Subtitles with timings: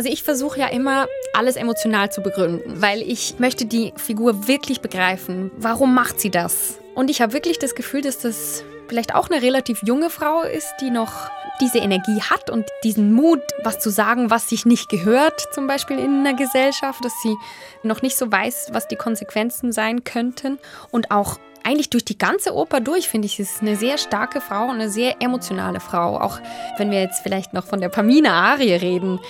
[0.00, 4.80] Also ich versuche ja immer, alles emotional zu begründen, weil ich möchte die Figur wirklich
[4.80, 5.50] begreifen.
[5.58, 6.78] Warum macht sie das?
[6.94, 10.72] Und ich habe wirklich das Gefühl, dass das vielleicht auch eine relativ junge Frau ist,
[10.80, 11.28] die noch
[11.60, 15.98] diese Energie hat und diesen Mut, was zu sagen, was sich nicht gehört, zum Beispiel
[15.98, 17.36] in einer Gesellschaft, dass sie
[17.82, 20.58] noch nicht so weiß, was die Konsequenzen sein könnten
[20.90, 24.64] und auch eigentlich durch die ganze Oper durch, finde ich, ist eine sehr starke Frau
[24.64, 26.18] und eine sehr emotionale Frau.
[26.20, 26.38] Auch
[26.78, 29.20] wenn wir jetzt vielleicht noch von der Pamina-Arie reden,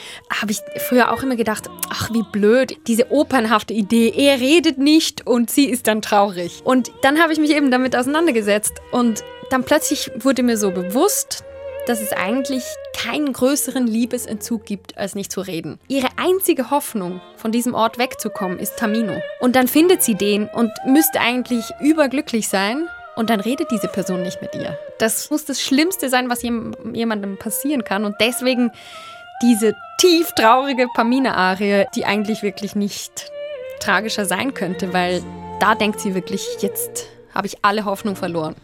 [0.40, 5.26] habe ich früher auch immer gedacht, ach wie blöd, diese opernhafte Idee, er redet nicht
[5.26, 6.62] und sie ist dann traurig.
[6.64, 11.44] Und dann habe ich mich eben damit auseinandergesetzt und dann plötzlich wurde mir so bewusst,
[11.90, 12.62] dass es eigentlich
[12.96, 15.80] keinen größeren Liebesentzug gibt, als nicht zu reden.
[15.88, 19.20] Ihre einzige Hoffnung, von diesem Ort wegzukommen, ist Tamino.
[19.40, 22.86] Und dann findet sie den und müsste eigentlich überglücklich sein.
[23.16, 24.78] Und dann redet diese Person nicht mit ihr.
[24.98, 28.04] Das muss das Schlimmste sein, was jemandem passieren kann.
[28.04, 28.70] Und deswegen
[29.42, 33.32] diese tief traurige Pamina-Arie, die eigentlich wirklich nicht
[33.80, 35.24] tragischer sein könnte, weil
[35.58, 38.54] da denkt sie wirklich, jetzt habe ich alle Hoffnung verloren.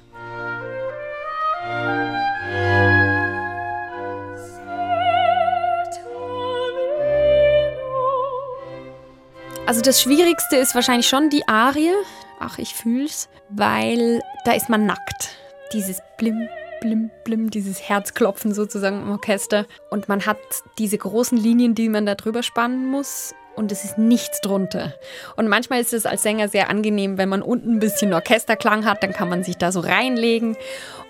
[9.66, 11.90] Also das Schwierigste ist wahrscheinlich schon die Arie.
[12.38, 15.30] Ach, ich fühl's, weil da ist man nackt.
[15.72, 16.48] Dieses Blim,
[16.80, 19.66] Blim, Blim, dieses Herzklopfen sozusagen im Orchester.
[19.90, 20.38] Und man hat
[20.78, 23.34] diese großen Linien, die man da drüber spannen muss.
[23.56, 24.94] Und es ist nichts drunter.
[25.34, 29.02] Und manchmal ist es als Sänger sehr angenehm, wenn man unten ein bisschen Orchesterklang hat,
[29.02, 30.56] dann kann man sich da so reinlegen.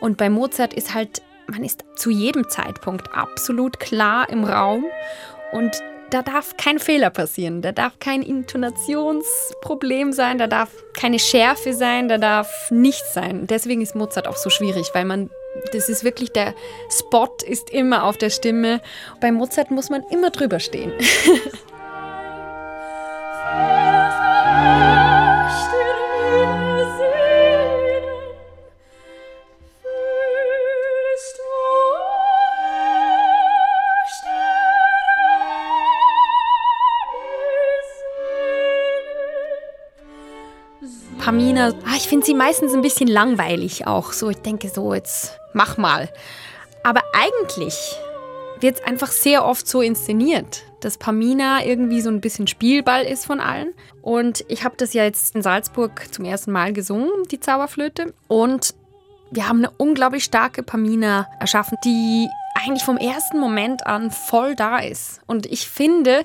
[0.00, 4.86] Und bei Mozart ist halt, man ist zu jedem Zeitpunkt absolut klar im Raum.
[5.52, 5.77] Und
[6.10, 12.08] da darf kein Fehler passieren, da darf kein Intonationsproblem sein, da darf keine Schärfe sein,
[12.08, 13.46] da darf nichts sein.
[13.46, 15.30] Deswegen ist Mozart auch so schwierig, weil man
[15.72, 16.54] das ist wirklich der
[16.90, 18.83] Spot ist immer auf der Stimme.
[19.20, 20.92] Bei Mozart muss man immer drüber stehen.
[41.56, 44.12] Pamina, ah, ich finde sie meistens ein bisschen langweilig auch.
[44.12, 46.11] So, ich denke so, jetzt mach mal.
[46.83, 47.96] Aber eigentlich
[48.61, 53.24] wird es einfach sehr oft so inszeniert, dass Pamina irgendwie so ein bisschen Spielball ist
[53.24, 53.72] von allen.
[54.02, 58.12] Und ich habe das ja jetzt in Salzburg zum ersten Mal gesungen, die Zauberflöte.
[58.28, 58.74] Und
[59.30, 64.78] wir haben eine unglaublich starke Pamina erschaffen, die eigentlich vom ersten Moment an voll da
[64.78, 65.20] ist.
[65.27, 66.24] Und ich finde,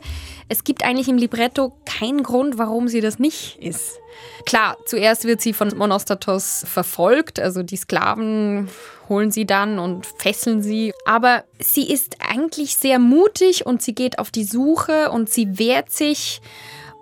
[0.50, 4.00] es gibt eigentlich im Libretto keinen Grund, warum sie das nicht ist.
[4.46, 8.70] Klar, zuerst wird sie von Monostatos verfolgt, also die Sklaven
[9.09, 10.94] holen sie dann und fesseln sie.
[11.06, 15.91] Aber sie ist eigentlich sehr mutig und sie geht auf die Suche und sie wehrt
[15.91, 16.41] sich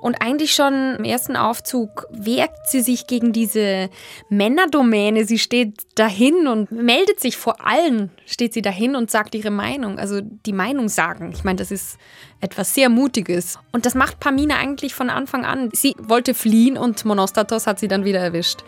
[0.02, 3.90] und eigentlich schon im ersten Aufzug wehrt sie sich gegen diese
[4.30, 5.26] Männerdomäne.
[5.26, 10.00] Sie steht dahin und meldet sich vor allen, steht sie dahin und sagt ihre Meinung.
[10.00, 11.32] Also die Meinung sagen.
[11.34, 11.98] Ich meine, das ist
[12.41, 13.59] etwas sehr Mutiges.
[13.72, 15.69] Und das macht Pamina eigentlich von Anfang an.
[15.73, 18.59] Sie wollte fliehen und Monostatos hat sie dann wieder erwischt.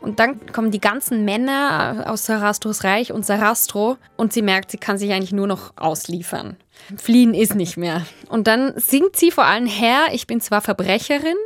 [0.00, 4.76] Und dann kommen die ganzen Männer aus Sarastros Reich und Sarastro und sie merkt, sie
[4.76, 6.56] kann sich eigentlich nur noch ausliefern.
[6.98, 8.06] Fliehen ist nicht mehr.
[8.28, 11.36] Und dann singt sie vor allem Herr, ich bin zwar Verbrecherin,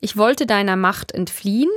[0.00, 1.70] ich wollte deiner Macht entfliehen,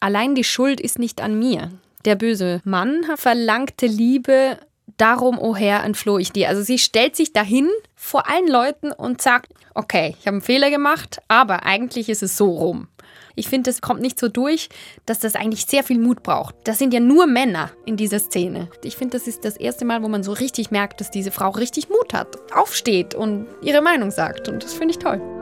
[0.00, 1.70] allein die Schuld ist nicht an mir.
[2.06, 4.58] Der böse Mann verlangte Liebe,
[5.02, 6.48] darum, o oh Herr, entfloh ich dir.
[6.48, 10.70] Also sie stellt sich dahin vor allen Leuten und sagt, okay, ich habe einen Fehler
[10.70, 12.88] gemacht, aber eigentlich ist es so rum.
[13.34, 14.68] Ich finde, das kommt nicht so durch,
[15.06, 16.54] dass das eigentlich sehr viel Mut braucht.
[16.64, 18.68] Das sind ja nur Männer in dieser Szene.
[18.84, 21.50] Ich finde, das ist das erste Mal, wo man so richtig merkt, dass diese Frau
[21.50, 24.48] richtig Mut hat, aufsteht und ihre Meinung sagt.
[24.48, 25.41] Und das finde ich toll.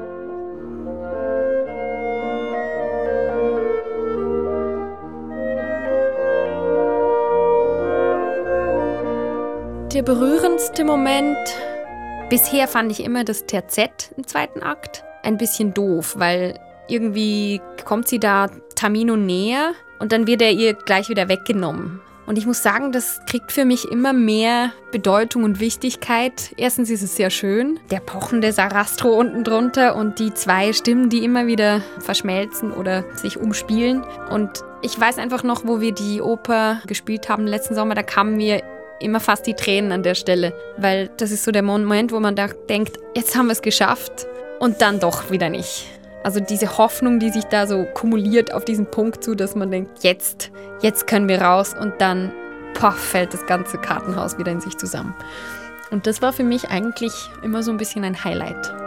[9.92, 11.36] Der berührendste Moment
[12.28, 18.06] bisher fand ich immer das Terzett im zweiten Akt ein bisschen doof, weil irgendwie kommt
[18.06, 18.46] sie da
[18.76, 22.00] Tamino näher und dann wird er ihr gleich wieder weggenommen.
[22.26, 26.54] Und ich muss sagen, das kriegt für mich immer mehr Bedeutung und Wichtigkeit.
[26.56, 31.24] Erstens ist es sehr schön, der pochende Sarastro unten drunter und die zwei Stimmen, die
[31.24, 34.04] immer wieder verschmelzen oder sich umspielen.
[34.30, 38.36] Und ich weiß einfach noch, wo wir die Oper gespielt haben letzten Sommer, da kamen
[38.36, 38.62] mir
[39.00, 42.36] immer fast die Tränen an der Stelle, weil das ist so der Moment, wo man
[42.36, 44.26] da denkt, jetzt haben wir es geschafft
[44.60, 45.86] und dann doch wieder nicht.
[46.22, 50.02] Also diese Hoffnung, die sich da so kumuliert auf diesen Punkt zu, dass man denkt,
[50.02, 50.50] jetzt,
[50.82, 52.30] jetzt können wir raus und dann
[52.74, 55.14] poff, fällt das ganze Kartenhaus wieder in sich zusammen.
[55.90, 57.12] Und das war für mich eigentlich
[57.42, 58.79] immer so ein bisschen ein Highlight.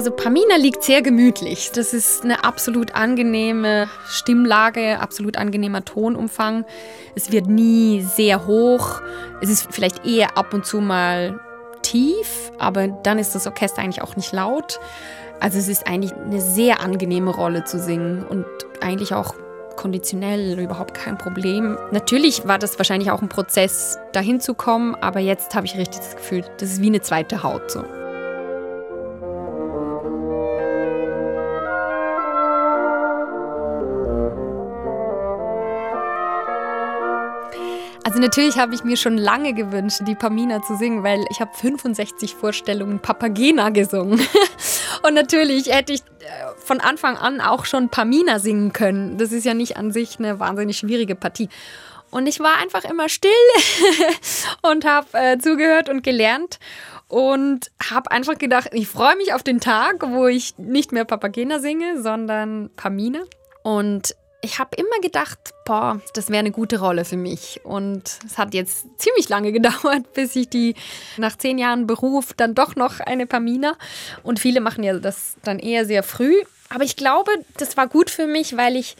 [0.00, 1.72] Also Pamina liegt sehr gemütlich.
[1.74, 6.64] Das ist eine absolut angenehme Stimmlage, absolut angenehmer Tonumfang.
[7.14, 9.02] Es wird nie sehr hoch.
[9.42, 11.38] Es ist vielleicht eher ab und zu mal
[11.82, 14.80] tief, aber dann ist das Orchester eigentlich auch nicht laut.
[15.38, 18.46] Also es ist eigentlich eine sehr angenehme Rolle zu singen und
[18.80, 19.34] eigentlich auch
[19.76, 21.76] konditionell überhaupt kein Problem.
[21.90, 25.98] Natürlich war das wahrscheinlich auch ein Prozess, dahin zu kommen, aber jetzt habe ich richtig
[26.00, 27.84] das Gefühl, das ist wie eine zweite Haut so.
[38.10, 41.52] Also natürlich habe ich mir schon lange gewünscht, die Pamina zu singen, weil ich habe
[41.56, 44.20] 65 Vorstellungen Papagena gesungen.
[45.06, 46.04] Und natürlich hätte ich äh,
[46.56, 49.16] von Anfang an auch schon Pamina singen können.
[49.16, 51.48] Das ist ja nicht an sich eine wahnsinnig schwierige Partie.
[52.10, 53.30] Und ich war einfach immer still
[54.62, 56.58] und habe äh, zugehört und gelernt
[57.06, 61.60] und habe einfach gedacht, ich freue mich auf den Tag, wo ich nicht mehr Papagena
[61.60, 63.20] singe, sondern Pamina.
[63.62, 67.60] Und ich habe immer gedacht, boah, das wäre eine gute Rolle für mich.
[67.64, 70.74] Und es hat jetzt ziemlich lange gedauert, bis ich die
[71.16, 73.76] nach zehn Jahren Beruf dann doch noch eine Pamina.
[74.22, 76.34] Und viele machen ja das dann eher sehr früh.
[76.68, 78.96] Aber ich glaube, das war gut für mich, weil ich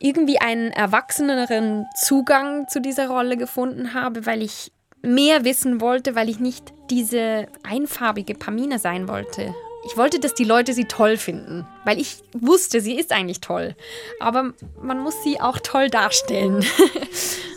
[0.00, 6.28] irgendwie einen erwachseneren Zugang zu dieser Rolle gefunden habe, weil ich mehr wissen wollte, weil
[6.28, 9.54] ich nicht diese einfarbige Pamina sein wollte.
[9.86, 13.74] Ich wollte, dass die Leute sie toll finden, weil ich wusste, sie ist eigentlich toll.
[14.18, 16.64] Aber man muss sie auch toll darstellen.